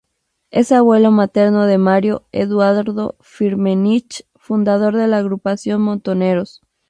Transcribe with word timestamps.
Es 0.49 0.71
abuelo 0.71 1.11
materno 1.11 1.67
de 1.67 1.77
Mario 1.77 2.23
Eduardo 2.31 3.17
Firmenich, 3.19 4.25
fundador 4.35 4.95
de 4.95 5.05
la 5.05 5.17
agrupación 5.19 5.83
Montoneros. 5.83 6.61